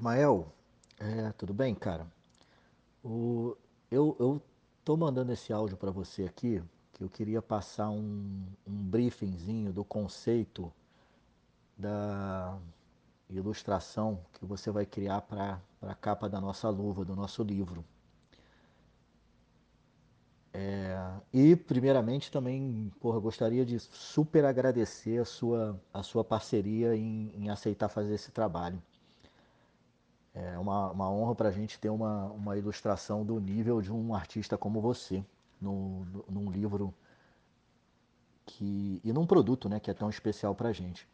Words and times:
Ismael, 0.00 0.50
é, 0.98 1.30
tudo 1.32 1.52
bem, 1.52 1.74
cara? 1.74 2.06
O, 3.04 3.54
eu, 3.90 4.40
tô 4.82 4.96
mandando 4.96 5.30
esse 5.30 5.52
áudio 5.52 5.76
para 5.76 5.90
você 5.90 6.24
aqui, 6.24 6.62
que 6.94 7.04
eu 7.04 7.08
queria 7.10 7.42
passar 7.42 7.90
um, 7.90 8.42
um 8.66 8.72
briefingzinho 8.82 9.74
do 9.74 9.84
conceito 9.84 10.72
da 11.76 12.58
ilustração 13.28 14.18
que 14.32 14.46
você 14.46 14.70
vai 14.70 14.86
criar 14.86 15.20
para 15.20 15.60
a 15.82 15.94
capa 15.94 16.30
da 16.30 16.40
nossa 16.40 16.70
luva, 16.70 17.04
do 17.04 17.14
nosso 17.14 17.42
livro. 17.42 17.84
É, 20.54 20.96
e, 21.30 21.54
primeiramente, 21.54 22.32
também 22.32 22.90
porra, 23.00 23.20
gostaria 23.20 23.66
de 23.66 23.78
super 23.78 24.46
agradecer 24.46 25.20
a 25.20 25.26
sua, 25.26 25.78
a 25.92 26.02
sua 26.02 26.24
parceria 26.24 26.96
em, 26.96 27.30
em 27.36 27.50
aceitar 27.50 27.90
fazer 27.90 28.14
esse 28.14 28.30
trabalho. 28.32 28.82
É 30.32 30.58
uma, 30.58 30.90
uma 30.92 31.10
honra 31.10 31.34
para 31.34 31.48
a 31.48 31.52
gente 31.52 31.78
ter 31.78 31.90
uma, 31.90 32.26
uma 32.26 32.56
ilustração 32.56 33.24
do 33.24 33.40
nível 33.40 33.82
de 33.82 33.92
um 33.92 34.14
artista 34.14 34.56
como 34.56 34.80
você 34.80 35.24
no, 35.60 36.04
no, 36.04 36.24
num 36.28 36.50
livro 36.50 36.94
que, 38.46 39.00
e 39.04 39.12
num 39.12 39.26
produto 39.26 39.68
né, 39.68 39.80
que 39.80 39.90
é 39.90 39.94
tão 39.94 40.08
especial 40.08 40.54
para 40.54 40.68
a 40.68 40.72
gente. 40.72 41.08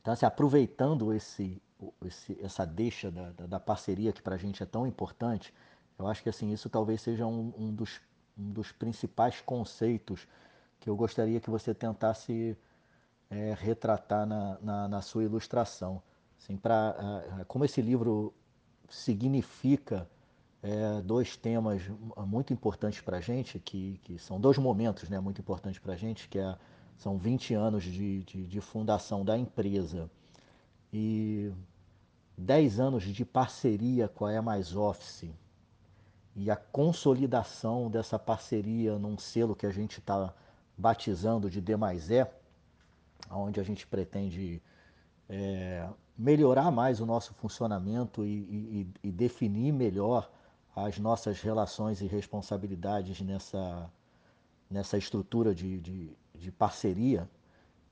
Então, 0.00 0.12
assim, 0.12 0.26
aproveitando 0.26 1.12
esse, 1.12 1.62
esse, 2.04 2.38
essa 2.42 2.64
deixa 2.66 3.10
da, 3.10 3.30
da, 3.30 3.46
da 3.46 3.60
parceria 3.60 4.12
que 4.12 4.22
para 4.22 4.34
a 4.34 4.38
gente 4.38 4.62
é 4.62 4.66
tão 4.66 4.86
importante, 4.86 5.52
eu 5.98 6.06
acho 6.06 6.22
que 6.22 6.28
assim, 6.28 6.52
isso 6.52 6.68
talvez 6.68 7.00
seja 7.00 7.26
um, 7.26 7.52
um, 7.56 7.72
dos, 7.72 8.00
um 8.36 8.50
dos 8.50 8.72
principais 8.72 9.40
conceitos 9.40 10.26
que 10.80 10.90
eu 10.90 10.96
gostaria 10.96 11.40
que 11.40 11.50
você 11.50 11.72
tentasse 11.72 12.56
é, 13.30 13.54
retratar 13.58 14.26
na, 14.26 14.58
na, 14.60 14.88
na 14.88 15.02
sua 15.02 15.24
ilustração. 15.24 16.02
Assim, 16.44 16.58
pra, 16.58 16.94
uh, 17.40 17.44
como 17.46 17.64
esse 17.64 17.80
livro 17.80 18.34
significa 18.90 20.06
é, 20.62 21.00
dois 21.00 21.36
temas 21.38 21.80
muito 22.26 22.52
importantes 22.52 23.00
para 23.00 23.16
a 23.16 23.20
gente, 23.20 23.58
que, 23.58 23.98
que 24.04 24.18
são 24.18 24.38
dois 24.38 24.58
momentos 24.58 25.08
né, 25.08 25.18
muito 25.18 25.40
importantes 25.40 25.80
para 25.80 25.94
a 25.94 25.96
gente, 25.96 26.28
que 26.28 26.38
é, 26.38 26.54
são 26.98 27.16
20 27.16 27.54
anos 27.54 27.82
de, 27.82 28.24
de, 28.24 28.46
de 28.46 28.60
fundação 28.60 29.24
da 29.24 29.38
empresa. 29.38 30.10
E 30.92 31.50
10 32.36 32.78
anos 32.78 33.04
de 33.04 33.24
parceria 33.24 34.06
com 34.06 34.26
a 34.26 34.34
E 34.34 34.40
Mais 34.42 34.76
Office 34.76 35.30
e 36.36 36.50
a 36.50 36.56
consolidação 36.56 37.90
dessa 37.90 38.18
parceria 38.18 38.98
num 38.98 39.16
selo 39.16 39.56
que 39.56 39.64
a 39.64 39.70
gente 39.70 39.98
está 39.98 40.34
batizando 40.76 41.48
de 41.48 41.62
D 41.62 41.74
mais 41.74 42.10
E, 42.10 42.26
onde 43.30 43.58
a 43.60 43.62
gente 43.62 43.86
pretende 43.86 44.60
é, 45.26 45.88
melhorar 46.16 46.70
mais 46.70 47.00
o 47.00 47.06
nosso 47.06 47.34
funcionamento 47.34 48.24
e, 48.24 48.28
e, 48.28 48.86
e, 49.02 49.10
definir 49.10 49.72
melhor 49.72 50.30
as 50.74 50.98
nossas 50.98 51.40
relações 51.40 52.00
e 52.00 52.06
responsabilidades 52.06 53.20
nessa, 53.20 53.90
nessa 54.70 54.96
estrutura 54.96 55.54
de, 55.54 55.80
de, 55.80 56.16
de 56.34 56.52
parceria 56.52 57.28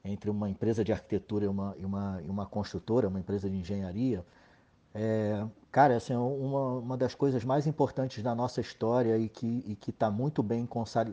entre 0.04 0.30
uma 0.30 0.48
empresa 0.48 0.84
de 0.84 0.92
arquitetura 0.92 1.44
e 1.44 1.48
uma, 1.48 1.74
e 1.78 1.84
uma, 1.84 2.22
e 2.24 2.28
uma 2.28 2.46
construtora, 2.46 3.08
uma 3.08 3.20
empresa 3.20 3.48
de 3.48 3.56
engenharia. 3.56 4.24
É, 4.94 5.44
cara, 5.70 5.94
é 5.94 6.16
uma, 6.18 6.78
uma 6.78 6.96
das 6.96 7.14
coisas 7.14 7.44
mais 7.44 7.66
importantes 7.66 8.22
da 8.22 8.34
nossa 8.34 8.60
história 8.60 9.16
e 9.16 9.28
que 9.28 9.74
está 9.88 10.10
muito 10.10 10.42
bem 10.42 10.68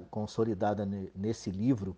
consolidada 0.10 0.88
nesse 1.16 1.50
livro 1.50 1.96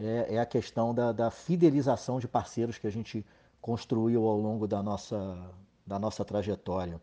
é, 0.00 0.34
é 0.34 0.38
a 0.40 0.46
questão 0.46 0.94
da, 0.94 1.12
da, 1.12 1.30
fidelização 1.30 2.18
de 2.18 2.26
parceiros 2.26 2.78
que 2.78 2.86
a 2.86 2.90
gente 2.90 3.24
construiu 3.60 4.26
ao 4.26 4.36
longo 4.36 4.66
da 4.66 4.82
nossa, 4.82 5.50
da 5.86 5.98
nossa 5.98 6.24
trajetória. 6.24 7.00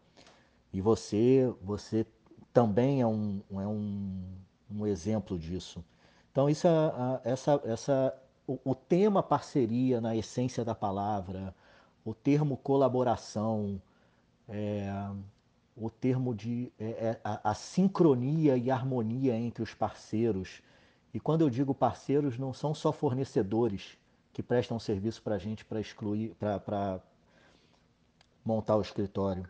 E 0.73 0.81
você, 0.81 1.53
você 1.62 2.06
também 2.53 3.01
é 3.01 3.07
um, 3.07 3.41
é 3.51 3.68
um, 3.68 4.23
um 4.72 4.85
exemplo 4.85 5.38
disso. 5.38 5.84
Então, 6.31 6.50
isso, 6.50 6.68
é, 6.68 7.22
essa, 7.23 7.62
essa, 7.66 8.22
o, 8.45 8.59
o 8.63 8.75
tema 8.75 9.23
parceria 9.23 10.00
na 10.01 10.16
essência 10.16 10.63
da 10.63 10.75
palavra, 10.75 11.53
o 12.03 12.13
termo 12.13 12.57
colaboração, 12.57 13.81
é, 14.47 14.91
o 15.75 15.89
termo 15.89 16.34
de 16.34 16.72
é, 16.79 16.85
é, 16.85 17.22
a, 17.24 17.51
a, 17.51 17.53
sincronia 17.53 18.57
e 18.57 18.72
harmonia 18.72 19.35
entre 19.35 19.62
os 19.62 19.74
parceiros. 19.74 20.62
E 21.13 21.19
quando 21.19 21.41
eu 21.41 21.50
digo 21.50 21.74
parceiros, 21.74 22.38
não 22.38 22.53
são 22.53 22.74
só 22.74 22.91
fornecedores, 22.91 23.97
que 24.38 24.44
prestam 24.44 24.78
serviço 24.78 25.20
para 25.24 25.34
a 25.34 25.40
gente 25.40 25.66
para 25.66 25.81
excluir, 25.81 26.36
para 26.36 27.02
montar 28.46 28.75
o 28.75 28.81
escritório. 28.81 29.50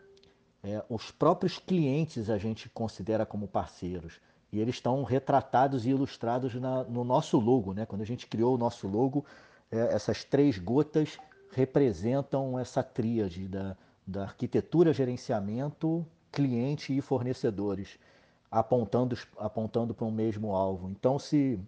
É, 0.64 0.82
os 0.88 1.10
próprios 1.10 1.58
clientes 1.58 2.30
a 2.30 2.38
gente 2.38 2.70
considera 2.70 3.26
como 3.26 3.46
parceiros 3.46 4.18
e 4.50 4.58
eles 4.58 4.76
estão 4.76 5.04
retratados 5.04 5.84
e 5.84 5.90
ilustrados 5.90 6.54
na, 6.54 6.84
no 6.84 7.04
nosso 7.04 7.38
logo, 7.38 7.74
né? 7.74 7.84
Quando 7.84 8.00
a 8.00 8.06
gente 8.06 8.26
criou 8.26 8.54
o 8.54 8.56
nosso 8.56 8.88
logo, 8.88 9.26
é, 9.70 9.94
essas 9.94 10.24
três 10.24 10.56
gotas 10.58 11.18
representam 11.52 12.58
essa 12.58 12.82
tríade 12.82 13.46
da, 13.46 13.76
da 14.06 14.22
arquitetura, 14.22 14.94
gerenciamento, 14.94 16.02
cliente 16.32 16.96
e 16.96 17.02
fornecedores, 17.02 17.98
apontando 18.50 19.18
apontando 19.36 19.92
para 19.92 20.06
um 20.06 20.10
mesmo 20.10 20.54
alvo. 20.54 20.88
Então, 20.88 21.18
se 21.18 21.60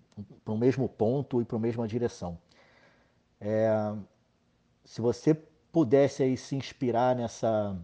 para 0.42 0.54
o 0.54 0.56
mesmo 0.56 0.88
ponto 0.88 1.42
e 1.42 1.44
para 1.44 1.58
a 1.58 1.60
mesma 1.60 1.86
direção. 1.86 2.38
É, 3.40 3.94
se 4.84 5.00
você 5.00 5.34
pudesse 5.72 6.22
aí 6.22 6.36
se 6.36 6.54
inspirar 6.56 7.16
nessa 7.16 7.76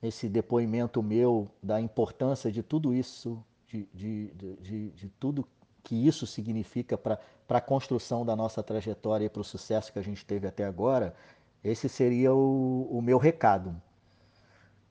nesse 0.00 0.28
depoimento 0.28 1.02
meu 1.02 1.50
da 1.62 1.80
importância 1.80 2.52
de 2.52 2.62
tudo 2.62 2.94
isso, 2.94 3.42
de, 3.66 3.88
de, 3.92 4.26
de, 4.60 4.90
de 4.90 5.08
tudo 5.08 5.46
que 5.82 6.06
isso 6.06 6.26
significa 6.26 6.98
para 6.98 7.18
a 7.48 7.60
construção 7.60 8.24
da 8.24 8.36
nossa 8.36 8.62
trajetória 8.62 9.24
e 9.24 9.28
para 9.28 9.40
o 9.40 9.44
sucesso 9.44 9.92
que 9.92 9.98
a 9.98 10.02
gente 10.02 10.24
teve 10.24 10.46
até 10.46 10.64
agora, 10.64 11.14
esse 11.62 11.88
seria 11.88 12.34
o, 12.34 12.88
o 12.90 13.00
meu 13.00 13.18
recado. 13.18 13.74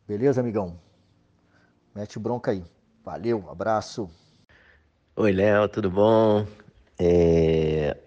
Beleza, 0.08 0.42
amigão? 0.42 0.80
Mete 1.94 2.20
bronca 2.20 2.52
aí. 2.52 2.64
Valeu, 3.04 3.50
abraço. 3.50 4.10
Oi, 5.16 5.32
Léo, 5.32 5.70
tudo 5.70 5.90
bom? 5.90 6.46
É... 7.00 7.98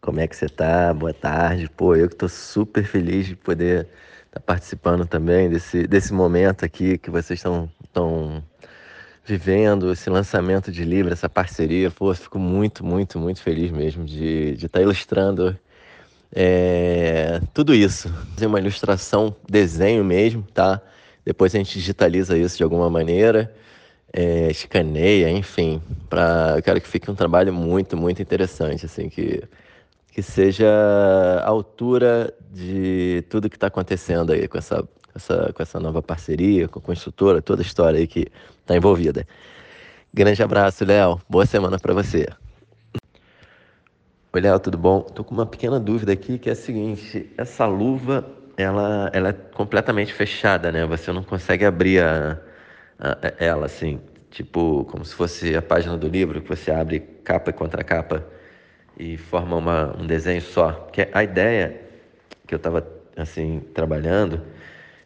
Como 0.00 0.18
é 0.18 0.26
que 0.26 0.34
você 0.34 0.48
tá? 0.48 0.94
Boa 0.94 1.12
tarde. 1.12 1.68
Pô, 1.68 1.94
eu 1.94 2.08
que 2.08 2.16
tô 2.16 2.28
super 2.28 2.84
feliz 2.84 3.26
de 3.26 3.36
poder 3.36 3.86
estar 4.26 4.40
tá 4.40 4.40
participando 4.40 5.06
também 5.06 5.50
desse, 5.50 5.86
desse 5.86 6.12
momento 6.12 6.64
aqui 6.64 6.96
que 6.96 7.10
vocês 7.10 7.38
estão 7.38 7.70
tão 7.92 8.42
vivendo, 9.24 9.92
esse 9.92 10.08
lançamento 10.08 10.72
de 10.72 10.84
livro, 10.84 11.12
essa 11.12 11.28
parceria. 11.28 11.90
Pô, 11.90 12.14
fico 12.14 12.38
muito, 12.38 12.84
muito, 12.84 13.18
muito 13.18 13.42
feliz 13.42 13.70
mesmo 13.70 14.04
de 14.04 14.54
estar 14.54 14.68
tá 14.70 14.80
ilustrando 14.80 15.58
é, 16.34 17.40
tudo 17.52 17.74
isso. 17.74 18.08
Fazer 18.34 18.46
uma 18.46 18.58
ilustração, 18.58 19.36
desenho 19.50 20.04
mesmo, 20.04 20.42
tá? 20.54 20.80
Depois 21.26 21.54
a 21.54 21.58
gente 21.58 21.74
digitaliza 21.78 22.38
isso 22.38 22.56
de 22.56 22.62
alguma 22.62 22.88
maneira, 22.88 23.54
é, 24.12 24.50
escaneia, 24.50 25.30
enfim. 25.30 25.82
Pra, 26.08 26.54
eu 26.56 26.62
quero 26.62 26.80
que 26.80 26.88
fique 26.88 27.10
um 27.10 27.14
trabalho 27.14 27.52
muito, 27.52 27.96
muito 27.96 28.22
interessante, 28.22 28.86
assim, 28.86 29.08
que 29.10 29.42
que 30.12 30.22
seja 30.22 30.68
a 31.44 31.48
altura 31.48 32.34
de 32.50 33.24
tudo 33.28 33.48
que 33.48 33.56
está 33.56 33.68
acontecendo 33.68 34.32
aí 34.32 34.48
com 34.48 34.58
essa, 34.58 34.86
essa, 35.14 35.52
com 35.52 35.62
essa 35.62 35.78
nova 35.78 36.02
parceria, 36.02 36.68
com 36.68 36.78
a 36.78 36.82
construtora, 36.82 37.40
toda 37.40 37.62
a 37.62 37.64
história 37.64 37.98
aí 37.98 38.06
que 38.06 38.26
está 38.60 38.76
envolvida. 38.76 39.26
Grande 40.12 40.42
abraço, 40.42 40.84
Léo. 40.84 41.20
Boa 41.28 41.46
semana 41.46 41.78
para 41.78 41.94
você. 41.94 42.26
Oi, 44.32 44.40
Léo, 44.40 44.58
tudo 44.58 44.78
bom? 44.78 45.00
Tô 45.00 45.22
com 45.22 45.34
uma 45.34 45.46
pequena 45.46 45.78
dúvida 45.78 46.12
aqui 46.12 46.38
que 46.38 46.48
é 46.48 46.52
a 46.52 46.56
seguinte: 46.56 47.32
essa 47.36 47.66
luva 47.66 48.24
ela, 48.56 49.10
ela 49.12 49.28
é 49.30 49.32
completamente 49.32 50.12
fechada, 50.12 50.70
né? 50.70 50.84
Você 50.86 51.12
não 51.12 51.22
consegue 51.22 51.64
abrir 51.64 52.02
a, 52.02 52.38
a, 52.98 53.18
ela 53.38 53.66
assim, 53.66 54.00
tipo 54.30 54.84
como 54.84 55.04
se 55.04 55.14
fosse 55.14 55.56
a 55.56 55.62
página 55.62 55.96
do 55.96 56.08
livro 56.08 56.40
que 56.40 56.48
você 56.48 56.70
abre 56.70 57.00
capa 57.24 57.50
e 57.50 57.52
contra 57.52 57.82
capa 57.82 58.24
e 58.98 59.16
forma 59.16 59.56
uma, 59.56 59.96
um 59.98 60.06
desenho 60.06 60.42
só. 60.42 60.72
Que 60.92 61.08
a 61.12 61.24
ideia 61.24 61.80
que 62.46 62.54
eu 62.54 62.58
estava 62.58 62.86
assim 63.16 63.60
trabalhando 63.74 64.42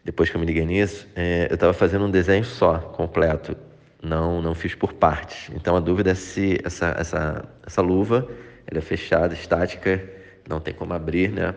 depois 0.04 0.28
que 0.28 0.36
eu 0.36 0.40
me 0.40 0.46
liguei 0.46 0.66
nisso, 0.66 1.08
é, 1.16 1.46
eu 1.50 1.54
estava 1.54 1.72
fazendo 1.72 2.04
um 2.04 2.10
desenho 2.10 2.44
só, 2.44 2.78
completo. 2.78 3.56
Não, 4.02 4.42
não 4.42 4.54
fiz 4.54 4.74
por 4.74 4.92
partes. 4.92 5.50
Então 5.54 5.74
a 5.74 5.80
dúvida 5.80 6.10
é 6.10 6.14
se 6.14 6.60
essa, 6.62 6.94
essa, 6.98 7.44
essa 7.66 7.80
luva 7.80 8.28
ela 8.66 8.78
é 8.78 8.82
fechada, 8.82 9.32
estática, 9.32 10.02
não 10.46 10.60
tem 10.60 10.74
como 10.74 10.92
abrir, 10.92 11.30
né? 11.30 11.54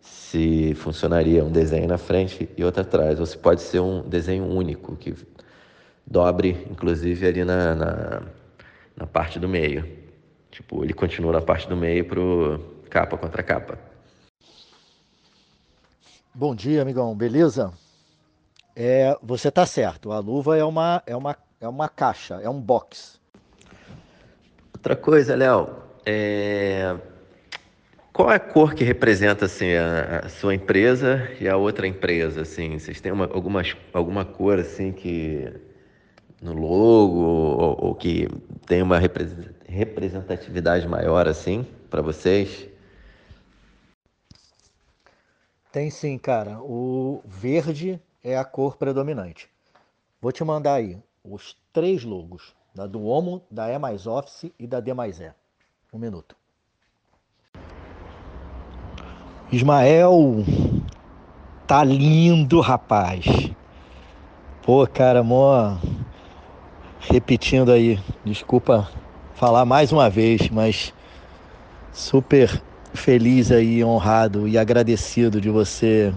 Se 0.00 0.74
funcionaria 0.76 1.44
um 1.44 1.50
desenho 1.50 1.88
na 1.88 1.98
frente 1.98 2.48
e 2.56 2.62
outro 2.62 2.82
atrás, 2.82 3.18
ou 3.18 3.26
se 3.26 3.36
pode 3.36 3.62
ser 3.62 3.80
um 3.80 4.08
desenho 4.08 4.44
único 4.44 4.94
que 4.94 5.12
dobre, 6.06 6.66
inclusive 6.70 7.26
ali 7.26 7.44
na, 7.44 7.74
na, 7.74 8.22
na 8.96 9.06
parte 9.06 9.40
do 9.40 9.48
meio. 9.48 9.97
Tipo, 10.50 10.84
ele 10.84 10.92
continua 10.92 11.32
na 11.32 11.40
parte 11.40 11.68
do 11.68 11.76
meio 11.76 12.04
pro 12.04 12.58
capa 12.88 13.16
contra 13.16 13.42
capa. 13.42 13.78
Bom 16.34 16.54
dia, 16.54 16.82
amigão. 16.82 17.14
Beleza? 17.14 17.72
É, 18.74 19.16
você 19.22 19.48
está 19.48 19.66
certo. 19.66 20.12
A 20.12 20.20
luva 20.20 20.56
é 20.56 20.64
uma, 20.64 21.02
é, 21.06 21.16
uma, 21.16 21.36
é 21.60 21.68
uma 21.68 21.88
caixa, 21.88 22.40
é 22.42 22.48
um 22.48 22.60
box. 22.60 23.18
Outra 24.72 24.94
coisa, 24.94 25.34
Léo, 25.34 25.68
é... 26.06 26.96
qual 28.12 28.30
é 28.30 28.36
a 28.36 28.40
cor 28.40 28.74
que 28.74 28.84
representa 28.84 29.46
assim 29.46 29.74
a, 29.74 30.20
a, 30.24 30.28
sua 30.28 30.54
empresa 30.54 31.28
e 31.40 31.48
a 31.48 31.56
outra 31.56 31.88
empresa? 31.88 32.42
Assim, 32.42 32.78
vocês 32.78 33.00
têm 33.00 33.10
uma, 33.10 33.24
alguma, 33.24 33.62
alguma 33.92 34.24
cor 34.24 34.60
assim 34.60 34.92
que 34.92 35.52
no 36.40 36.52
logo 36.52 37.18
ou, 37.18 37.86
ou 37.86 37.94
que 37.94 38.28
tem 38.66 38.82
uma 38.82 38.98
representatividade 38.98 40.86
maior 40.86 41.26
assim 41.26 41.66
para 41.90 42.02
vocês? 42.02 42.68
Tem 45.72 45.90
sim, 45.90 46.16
cara. 46.18 46.60
O 46.60 47.22
verde 47.24 48.00
é 48.22 48.36
a 48.36 48.44
cor 48.44 48.76
predominante. 48.76 49.48
Vou 50.20 50.32
te 50.32 50.42
mandar 50.42 50.74
aí 50.74 50.98
os 51.22 51.56
três 51.72 52.04
logos, 52.04 52.54
da 52.74 52.86
do 52.86 53.04
Omo, 53.04 53.42
da 53.50 53.70
E 53.70 53.78
mais 53.78 54.06
Office 54.06 54.50
e 54.58 54.66
da 54.66 54.80
D 54.80 54.94
mais 54.94 55.20
E. 55.20 55.32
Um 55.92 55.98
minuto. 55.98 56.36
Ismael, 59.50 60.44
tá 61.66 61.82
lindo, 61.82 62.60
rapaz. 62.60 63.24
Pô, 64.62 64.86
cara, 64.86 65.22
mó 65.22 65.78
repetindo 67.10 67.72
aí, 67.72 67.98
desculpa 68.22 68.86
falar 69.34 69.64
mais 69.64 69.92
uma 69.92 70.10
vez, 70.10 70.50
mas 70.50 70.92
super 71.90 72.62
feliz 72.92 73.50
aí, 73.50 73.82
honrado 73.82 74.46
e 74.46 74.58
agradecido 74.58 75.40
de 75.40 75.48
você 75.48 76.12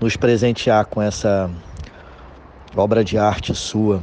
nos 0.00 0.16
presentear 0.16 0.86
com 0.86 1.00
essa 1.00 1.48
obra 2.76 3.04
de 3.04 3.16
arte 3.16 3.54
sua. 3.54 4.02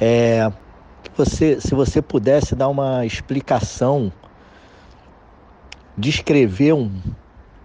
É, 0.00 0.50
você, 1.14 1.60
se 1.60 1.74
você 1.74 2.00
pudesse 2.00 2.54
dar 2.54 2.68
uma 2.68 3.04
explicação, 3.04 4.10
descrever 5.96 6.72
um, 6.72 6.90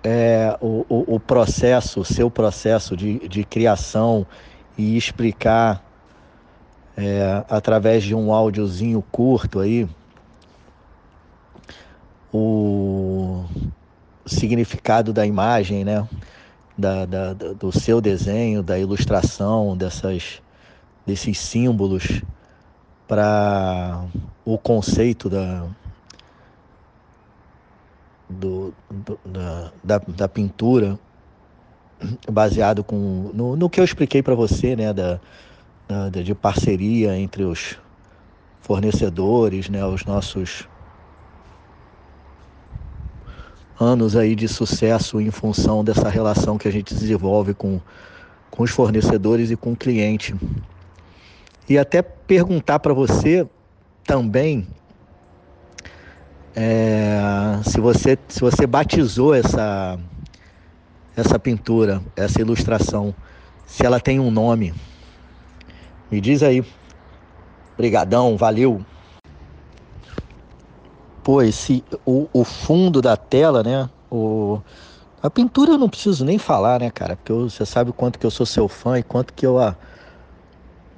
é, 0.03 0.57
o, 0.59 0.85
o, 0.89 1.15
o, 1.15 1.19
processo, 1.19 2.01
o 2.01 2.05
seu 2.05 2.29
processo 2.29 2.97
de, 2.97 3.19
de 3.27 3.45
criação 3.45 4.27
e 4.77 4.97
explicar 4.97 5.90
é, 7.01 7.43
através 7.49 8.03
de 8.03 8.13
um 8.13 8.31
áudiozinho 8.31 9.03
curto 9.11 9.59
aí 9.59 9.87
o 12.33 13.43
significado 14.25 15.11
da 15.11 15.25
imagem, 15.25 15.83
né? 15.83 16.07
Da, 16.77 17.05
da, 17.05 17.33
do 17.33 17.71
seu 17.71 17.99
desenho, 17.99 18.63
da 18.63 18.79
ilustração, 18.79 19.75
dessas, 19.75 20.41
desses 21.05 21.37
símbolos 21.37 22.23
para 23.07 24.05
o 24.45 24.57
conceito 24.57 25.29
da, 25.29 25.67
do, 28.29 28.73
do, 28.89 29.19
da, 29.25 29.71
da, 29.83 30.01
da, 30.07 30.27
pintura, 30.29 30.97
baseado 32.31 32.83
com, 32.83 33.31
no, 33.33 33.55
no 33.55 33.69
que 33.69 33.79
eu 33.79 33.83
expliquei 33.83 34.23
para 34.23 34.33
você, 34.33 34.75
né? 34.75 34.93
Da, 34.93 35.19
de 36.23 36.35
parceria 36.35 37.17
entre 37.17 37.43
os 37.43 37.77
fornecedores, 38.61 39.69
né? 39.69 39.85
Os 39.85 40.05
nossos 40.05 40.67
anos 43.79 44.15
aí 44.15 44.35
de 44.35 44.47
sucesso 44.47 45.19
em 45.19 45.31
função 45.31 45.83
dessa 45.83 46.07
relação 46.07 46.57
que 46.57 46.67
a 46.67 46.71
gente 46.71 46.93
desenvolve 46.93 47.53
com, 47.53 47.81
com 48.49 48.63
os 48.63 48.69
fornecedores 48.69 49.49
e 49.49 49.55
com 49.55 49.71
o 49.71 49.75
cliente. 49.75 50.35
E 51.67 51.77
até 51.77 52.01
perguntar 52.01 52.79
para 52.79 52.93
você 52.93 53.47
também 54.05 54.67
é, 56.55 57.19
se, 57.63 57.79
você, 57.79 58.17
se 58.27 58.41
você 58.41 58.67
batizou 58.67 59.33
essa, 59.33 59.97
essa 61.15 61.39
pintura, 61.39 62.01
essa 62.15 62.41
ilustração, 62.41 63.15
se 63.65 63.85
ela 63.85 63.99
tem 63.99 64.19
um 64.19 64.29
nome. 64.29 64.73
Me 66.11 66.19
diz 66.19 66.43
aí. 66.43 66.63
Obrigadão, 67.73 68.35
valeu 68.37 68.83
pô, 71.23 71.41
esse, 71.41 71.83
o, 72.05 72.27
o 72.33 72.43
fundo 72.43 73.01
da 73.01 73.15
tela, 73.15 73.63
né? 73.63 73.89
O, 74.09 74.59
a 75.21 75.29
pintura 75.29 75.71
eu 75.71 75.77
não 75.77 75.89
preciso 75.89 76.25
nem 76.25 76.37
falar, 76.37 76.79
né, 76.79 76.89
cara? 76.89 77.15
Porque 77.15 77.31
você 77.31 77.65
sabe 77.65 77.89
o 77.89 77.93
quanto 77.93 78.19
que 78.19 78.25
eu 78.25 78.31
sou 78.31 78.45
seu 78.45 78.67
fã 78.67 78.99
e 78.99 79.03
quanto 79.03 79.33
que 79.33 79.45
eu, 79.45 79.59
a, 79.59 79.75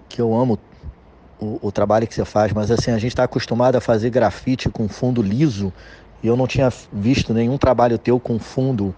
que 0.10 0.21
eu 0.21 0.33
amo 0.33 0.57
o, 1.39 1.60
o 1.62 1.71
trabalho 1.71 2.07
que 2.07 2.15
você 2.15 2.25
faz. 2.25 2.54
Mas 2.54 2.71
assim, 2.71 2.92
a 2.92 2.98
gente 2.98 3.12
está 3.12 3.24
acostumado 3.24 3.75
a 3.75 3.81
fazer 3.81 4.10
grafite 4.10 4.69
com 4.69 4.88
fundo 4.88 5.21
liso 5.21 5.74
e 6.21 6.27
eu 6.27 6.38
não 6.38 6.48
tinha 6.48 6.71
visto 6.92 7.33
nenhum 7.33 7.57
trabalho 7.57 7.98
teu 7.98 8.19
com 8.19 8.39
fundo 8.39 8.95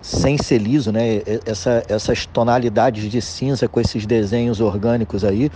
sem 0.00 0.38
ser 0.38 0.58
liso, 0.58 0.92
né? 0.92 1.22
Essa, 1.44 1.82
essas 1.88 2.26
tonalidades 2.26 3.10
de 3.10 3.20
cinza 3.20 3.68
com 3.68 3.80
esses 3.80 4.06
desenhos 4.06 4.60
orgânicos 4.60 5.24
aí. 5.24 5.50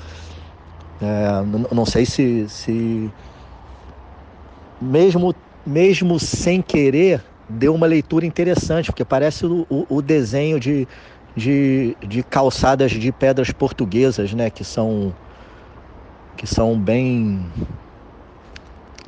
É, 1.00 1.74
não, 1.74 1.84
sei 1.84 2.06
se, 2.06 2.48
se 2.48 3.10
mesmo, 4.80 5.34
mesmo 5.66 6.18
sem 6.18 6.62
querer, 6.62 7.22
deu 7.48 7.74
uma 7.74 7.86
leitura 7.86 8.24
interessante, 8.24 8.86
porque 8.86 9.04
parece 9.04 9.46
o, 9.46 9.66
o, 9.68 9.96
o 9.96 10.02
desenho 10.02 10.60
de, 10.60 10.86
de, 11.36 11.96
de, 12.06 12.22
calçadas 12.22 12.92
de 12.92 13.10
pedras 13.10 13.50
portuguesas, 13.50 14.32
né? 14.32 14.50
Que 14.50 14.64
são, 14.64 15.12
que 16.36 16.46
são 16.46 16.78
bem 16.78 17.50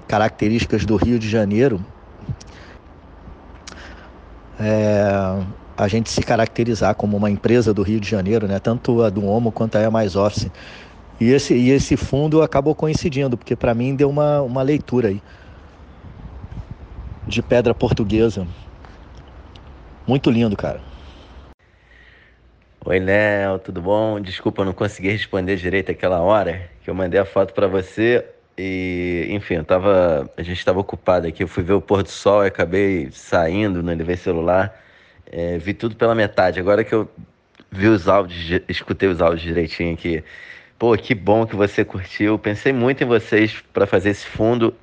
características 0.09 0.85
do 0.85 0.97
Rio 0.97 1.19
de 1.19 1.29
Janeiro. 1.29 1.85
É, 4.59 5.03
a 5.77 5.89
gente 5.89 6.11
se 6.11 6.23
caracterizar 6.23 6.95
como 6.97 7.17
uma 7.17 7.31
empresa 7.31 7.75
do 7.75 7.83
Rio 7.83 8.01
de 8.01 8.09
Janeiro, 8.09 8.47
né? 8.47 8.61
Tanto 8.61 9.03
a 9.03 9.11
do 9.11 9.25
Omo 9.25 9.53
quanto 9.53 9.77
a 9.77 9.81
E 9.83 9.91
Mais 9.91 10.17
Office. 10.17 10.51
E 11.21 11.27
esse, 11.33 11.55
e 11.57 11.71
esse 11.71 11.97
fundo 11.97 12.43
acabou 12.43 12.75
coincidindo, 12.77 13.39
porque 13.39 13.57
para 13.57 13.75
mim 13.75 13.97
deu 13.97 14.11
uma, 14.11 14.43
uma 14.43 14.63
leitura 14.63 15.09
aí 15.09 15.23
de 17.27 17.43
pedra 17.43 17.75
portuguesa. 17.75 18.49
Muito 20.07 20.31
lindo, 20.31 20.57
cara. 20.57 20.83
Oi, 22.87 22.99
Léo, 23.01 23.59
tudo 23.59 23.81
bom? 23.81 24.21
Desculpa, 24.21 24.61
eu 24.63 24.67
não 24.67 24.73
consegui 24.75 25.09
responder 25.09 25.57
direito 25.57 25.91
aquela 25.91 26.21
hora 26.21 26.71
que 26.83 26.91
eu 26.91 26.95
mandei 26.95 27.19
a 27.19 27.25
foto 27.25 27.55
para 27.55 27.67
você. 27.67 28.29
E, 28.57 29.27
enfim, 29.31 29.55
eu 29.55 29.65
tava, 29.65 30.31
a 30.37 30.43
gente 30.43 30.59
estava 30.59 30.79
ocupado 30.79 31.27
aqui. 31.27 31.43
Eu 31.43 31.49
fui 31.49 31.63
ver 31.63 31.73
o 31.73 31.81
pôr 31.81 32.03
do 32.03 32.11
sol 32.11 32.45
e 32.45 32.49
acabei 32.49 33.09
saindo, 33.11 33.83
não 33.83 33.95
levei 33.95 34.17
celular. 34.17 34.81
É, 35.31 35.59
vi 35.59 35.75
tudo 35.75 35.97
pela 35.97 36.15
metade. 36.15 36.61
Agora 36.61 36.85
que 36.85 36.95
eu 36.95 37.11
vi 37.71 37.89
os 37.89 38.09
áudios, 38.09 38.63
escutei 38.69 39.09
os 39.09 39.21
áudios 39.21 39.43
direitinho 39.43 39.95
aqui. 39.95 40.23
Pô, 40.79 40.97
que 40.97 41.15
bom 41.15 41.47
que 41.47 41.57
você 41.57 41.85
curtiu. 41.85 42.39
Pensei 42.39 42.73
muito 42.73 43.03
em 43.03 43.07
vocês 43.07 43.63
para 43.73 43.87
fazer 43.87 44.11
esse 44.11 44.27
fundo. 44.27 44.75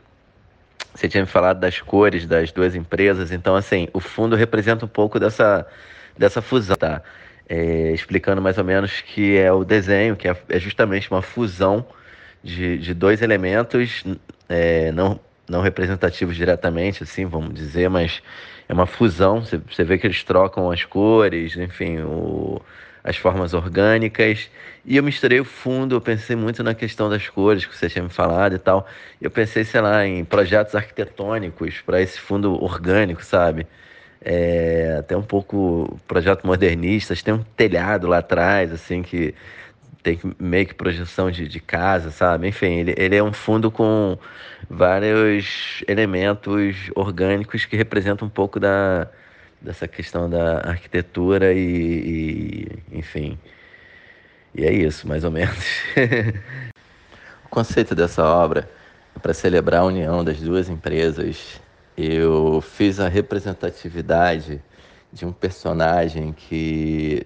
Você 0.94 1.08
tinha 1.08 1.22
me 1.22 1.28
falado 1.28 1.60
das 1.60 1.80
cores 1.80 2.25
das 2.25 2.51
duas 2.51 2.75
empresas, 2.75 3.32
então 3.32 3.56
assim, 3.56 3.88
o 3.94 4.00
fundo 4.01 4.36
representa 4.36 4.84
um 4.86 4.90
pouco 4.90 5.20
dessa, 5.20 5.66
dessa 6.18 6.42
fusão, 6.42 6.75
tá? 6.75 7.01
É, 7.48 7.92
explicando 7.92 8.42
mais 8.42 8.58
ou 8.58 8.63
menos 8.63 9.01
que 9.01 9.38
é 9.38 9.51
o 9.51 9.63
desenho, 9.63 10.18
que 10.18 10.28
é, 10.28 10.36
é 10.50 10.60
justamente 10.60 11.10
uma 11.10 11.22
fusão 11.22 11.86
de, 12.44 12.78
de 12.78 12.94
dois 12.94 13.22
elementos 13.22 14.04
é, 14.50 14.92
não, 14.92 15.20
não 15.48 15.62
representativos 15.62 16.36
diretamente, 16.36 17.04
assim, 17.04 17.26
vamos 17.26 17.54
dizer, 17.54 17.90
mas 17.90 18.22
é 18.68 18.74
uma 18.74 18.86
fusão. 18.86 19.42
Você, 19.42 19.84
vê 19.84 19.98
que 19.98 20.08
eles 20.08 20.24
trocam 20.24 20.72
as 20.72 20.84
cores, 20.86 21.56
enfim, 21.58 22.00
o, 22.00 22.62
as 23.04 23.18
formas 23.18 23.54
orgânicas. 23.54 24.50
E 24.86 24.98
eu 24.98 25.04
misturei 25.04 25.40
o 25.40 25.46
fundo, 25.46 25.96
eu 25.96 26.02
pensei 26.02 26.36
muito 26.36 26.64
na 26.64 26.74
questão 26.74 27.10
das 27.10 27.28
cores 27.30 27.66
que 27.66 27.78
você 27.78 27.90
tinha 27.90 28.04
me 28.04 28.10
falado 28.10 28.56
e 28.56 28.60
tal. 28.60 28.88
Eu 29.22 29.30
pensei, 29.30 29.64
sei 29.64 29.82
lá, 29.82 30.06
em 30.06 30.24
projetos 30.26 30.76
arquitetônicos 30.76 31.82
para 31.82 32.02
esse 32.02 32.20
fundo 32.20 32.62
orgânico, 32.64 33.24
sabe? 33.24 33.68
É, 34.24 34.98
até 35.00 35.18
um 35.18 35.24
pouco 35.24 36.00
projeto 36.08 36.46
modernistas, 36.46 37.24
tem 37.24 37.34
um 37.34 37.44
telhado 37.44 38.08
lá 38.08 38.20
atrás, 38.20 38.72
assim, 38.72 39.02
que 39.02 39.34
tem 40.03 40.20
meio 40.39 40.65
que 40.65 40.74
projeção 40.74 41.29
de, 41.29 41.48
de 41.48 41.60
casa, 41.60 42.12
sabe? 42.12 42.48
Enfim, 42.48 42.79
ele, 42.79 42.96
ele 42.98 43.15
é 43.15 43.24
um 43.24 43.34
fundo 43.34 43.70
com 43.72 44.17
vários 44.70 45.84
elementos 45.88 46.75
orgânicos 46.96 47.65
que 47.65 47.75
representam 47.75 48.27
um 48.27 48.31
pouco 48.31 48.60
da, 48.60 49.08
dessa 49.62 49.88
questão 49.88 50.29
da 50.29 50.60
arquitetura 50.67 51.53
e, 51.53 52.67
e 52.91 52.98
enfim. 52.98 53.38
E 54.55 54.65
é 54.65 54.74
isso, 54.74 55.08
mais 55.08 55.24
ou 55.24 55.31
menos. 55.31 55.65
o 57.46 57.50
conceito 57.50 57.96
dessa 57.96 58.24
obra 58.24 58.70
é 59.15 59.20
para 59.20 59.34
celebrar 59.34 59.81
a 59.81 59.86
união 59.86 60.24
das 60.24 60.39
duas 60.39 60.67
empresas. 60.67 61.62
Eu 61.96 62.62
fiz 62.62 63.00
a 63.00 63.08
representatividade 63.08 64.62
de 65.13 65.25
um 65.25 65.31
personagem 65.31 66.34
que 66.34 67.25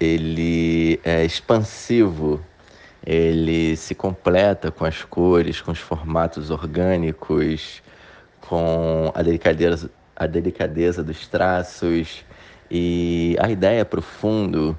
ele 0.00 1.00
é 1.04 1.24
expansivo, 1.24 2.40
ele 3.04 3.76
se 3.76 3.94
completa 3.94 4.70
com 4.70 4.84
as 4.84 5.04
cores, 5.04 5.60
com 5.60 5.72
os 5.72 5.78
formatos 5.78 6.50
orgânicos, 6.50 7.82
com 8.40 9.10
a 9.14 9.22
delicadeza, 9.22 9.90
a 10.14 10.26
delicadeza 10.26 11.02
dos 11.02 11.26
traços 11.26 12.24
e 12.70 13.36
a 13.38 13.50
ideia 13.50 13.84
para 13.84 14.00
o 14.00 14.02
fundo 14.02 14.76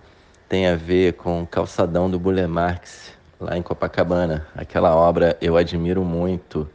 tem 0.50 0.68
a 0.68 0.76
ver 0.76 1.14
com 1.14 1.44
o 1.44 1.48
calçadão 1.48 2.10
do 2.10 2.20
Burle 2.20 2.48
Marx, 2.48 3.14
lá 3.40 3.58
em 3.58 3.62
Copacabana. 3.62 4.48
Aquela 4.56 4.96
obra 4.96 5.38
eu 5.42 5.58
admiro 5.58 6.04
muito 6.04 6.70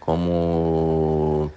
como 0.00 1.50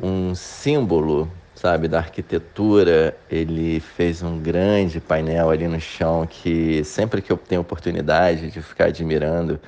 um 0.00 0.34
símbolo, 0.34 1.30
sabe, 1.56 1.88
da 1.88 1.98
arquitetura. 1.98 3.16
Ele 3.28 3.80
fez 3.80 4.22
um 4.22 4.38
grande 4.38 5.00
painel 5.00 5.50
ali 5.50 5.66
no 5.66 5.80
chão 5.80 6.26
que 6.28 6.84
sempre 6.84 7.20
que 7.20 7.32
eu 7.32 7.36
tenho 7.36 7.62
oportunidade 7.62 8.50
de 8.50 8.62
ficar 8.62 8.86
admirando, 8.86 9.58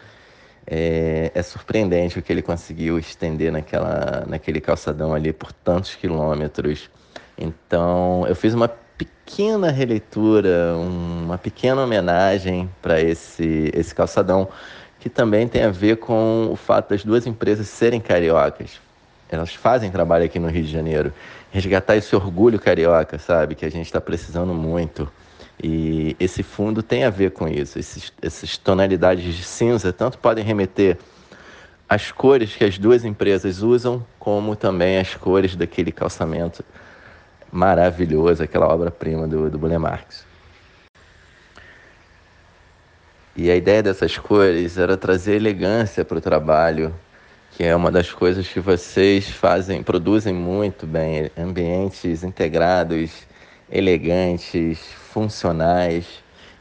é, 0.66 1.32
é, 1.34 1.42
surpreendente 1.42 2.18
o 2.18 2.22
que 2.22 2.30
ele 2.30 2.42
conseguiu 2.42 2.98
estender 2.98 3.50
naquela, 3.50 4.24
naquele 4.28 4.60
calçadão 4.60 5.14
ali 5.14 5.32
por 5.32 5.50
tantos 5.50 5.94
quilômetros. 5.94 6.90
Então, 7.36 8.24
eu 8.28 8.36
fiz 8.36 8.52
uma 8.52 8.68
pequena 8.68 9.70
releitura, 9.70 10.74
uma 10.76 11.38
pequena 11.38 11.82
homenagem 11.82 12.68
para 12.82 13.00
esse, 13.00 13.70
esse 13.74 13.94
calçadão, 13.94 14.48
que 15.00 15.08
também 15.08 15.48
tem 15.48 15.62
a 15.62 15.70
ver 15.70 15.96
com 15.98 16.48
o 16.50 16.56
fato 16.56 16.90
das 16.90 17.04
duas 17.04 17.26
empresas 17.26 17.68
serem 17.68 18.00
cariocas. 18.00 18.80
Elas 19.28 19.54
fazem 19.54 19.90
trabalho 19.90 20.24
aqui 20.24 20.38
no 20.38 20.48
Rio 20.48 20.62
de 20.62 20.70
Janeiro. 20.70 21.12
Resgatar 21.50 21.96
esse 21.96 22.14
orgulho 22.16 22.58
carioca, 22.58 23.18
sabe? 23.18 23.54
Que 23.54 23.64
a 23.64 23.70
gente 23.70 23.86
está 23.86 24.00
precisando 24.00 24.54
muito. 24.54 25.10
E 25.62 26.16
esse 26.20 26.42
fundo 26.42 26.82
tem 26.82 27.04
a 27.04 27.10
ver 27.10 27.32
com 27.32 27.48
isso. 27.48 27.78
Esses, 27.78 28.12
essas 28.22 28.56
tonalidades 28.56 29.34
de 29.34 29.42
cinza 29.42 29.92
tanto 29.92 30.18
podem 30.18 30.44
remeter 30.44 30.96
às 31.88 32.12
cores 32.12 32.54
que 32.54 32.64
as 32.64 32.78
duas 32.78 33.04
empresas 33.04 33.62
usam, 33.62 34.04
como 34.18 34.54
também 34.54 34.98
às 34.98 35.14
cores 35.14 35.56
daquele 35.56 35.90
calçamento 35.90 36.64
maravilhoso, 37.50 38.42
aquela 38.42 38.68
obra-prima 38.68 39.26
do, 39.26 39.50
do 39.50 39.58
Bullet 39.58 39.78
Marx. 39.78 40.26
E 43.34 43.50
a 43.50 43.56
ideia 43.56 43.82
dessas 43.82 44.18
cores 44.18 44.76
era 44.76 44.96
trazer 44.96 45.36
elegância 45.36 46.04
para 46.04 46.18
o 46.18 46.20
trabalho, 46.20 46.94
que 47.52 47.64
é 47.64 47.74
uma 47.74 47.90
das 47.90 48.12
coisas 48.12 48.46
que 48.46 48.60
vocês 48.60 49.28
fazem, 49.28 49.82
produzem 49.82 50.32
muito 50.32 50.86
bem, 50.86 51.30
ambientes 51.36 52.22
integrados, 52.22 53.26
elegantes, 53.70 54.78
funcionais. 55.12 56.06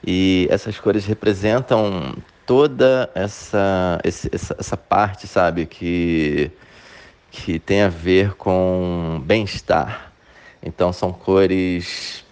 E 0.05 0.47
essas 0.49 0.79
cores 0.79 1.05
representam 1.05 2.15
toda 2.45 3.09
essa, 3.13 3.99
essa, 4.03 4.55
essa 4.57 4.77
parte, 4.77 5.27
sabe, 5.27 5.65
que, 5.65 6.49
que 7.29 7.59
tem 7.59 7.81
a 7.81 7.89
ver 7.89 8.33
com 8.35 9.21
bem-estar. 9.25 10.11
Então 10.63 10.91
são 10.91 11.11
cores 11.11 12.25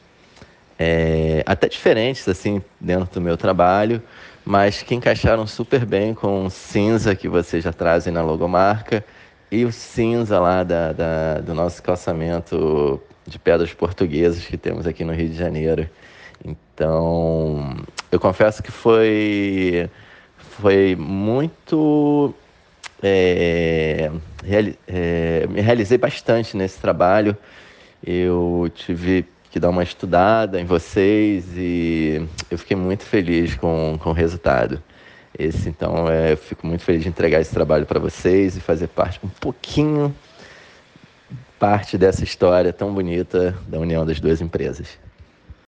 é, 0.77 1.43
até 1.45 1.67
diferentes, 1.67 2.27
assim, 2.27 2.61
dentro 2.79 3.13
do 3.13 3.21
meu 3.21 3.37
trabalho, 3.37 4.01
mas 4.43 4.81
que 4.81 4.93
encaixaram 4.93 5.47
super 5.47 5.85
bem 5.85 6.13
com 6.13 6.45
o 6.45 6.49
cinza 6.49 7.15
que 7.15 7.27
vocês 7.27 7.63
já 7.63 7.73
trazem 7.73 8.13
na 8.13 8.21
logomarca 8.21 9.03
e 9.51 9.65
o 9.65 9.71
cinza 9.71 10.39
lá 10.39 10.63
da, 10.63 10.91
da, 10.91 11.39
do 11.39 11.53
nosso 11.53 11.81
calçamento 11.81 13.01
de 13.25 13.39
pedras 13.39 13.73
portuguesas 13.73 14.45
que 14.45 14.57
temos 14.57 14.85
aqui 14.85 15.03
no 15.03 15.13
Rio 15.13 15.29
de 15.29 15.35
Janeiro. 15.35 15.89
Então, 16.43 17.75
eu 18.11 18.19
confesso 18.19 18.61
que 18.61 18.71
foi, 18.71 19.89
foi 20.37 20.95
muito. 20.95 22.33
É, 23.01 24.11
é, 24.87 25.47
me 25.47 25.61
realizei 25.61 25.97
bastante 25.97 26.55
nesse 26.55 26.79
trabalho. 26.79 27.35
Eu 28.05 28.69
tive 28.75 29.25
que 29.55 29.59
dar 29.61 29.69
uma 29.69 29.83
estudada 29.83 30.59
em 30.59 30.65
vocês 30.65 31.45
e 31.55 32.27
eu 32.51 32.57
fiquei 32.57 32.75
muito 32.75 33.03
feliz 33.03 33.55
com, 33.55 33.97
com 33.97 34.09
o 34.09 34.11
resultado. 34.11 34.83
Esse, 35.39 35.69
então, 35.69 36.09
é, 36.09 36.33
eu 36.33 36.37
fico 36.37 36.67
muito 36.67 36.83
feliz 36.83 37.03
de 37.03 37.07
entregar 37.07 37.39
esse 37.39 37.53
trabalho 37.53 37.85
para 37.85 37.97
vocês 37.97 38.57
e 38.57 38.59
fazer 38.59 38.89
parte 38.89 39.17
um 39.23 39.29
pouquinho 39.29 40.13
parte 41.57 41.97
dessa 41.97 42.21
história 42.21 42.73
tão 42.73 42.93
bonita 42.93 43.55
da 43.65 43.79
união 43.79 44.05
das 44.05 44.19
duas 44.19 44.41
empresas. 44.41 44.97